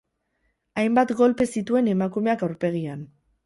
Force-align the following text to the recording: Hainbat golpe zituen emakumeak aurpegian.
Hainbat 0.83 1.13
golpe 1.21 1.49
zituen 1.57 1.93
emakumeak 1.95 2.49
aurpegian. 2.51 3.09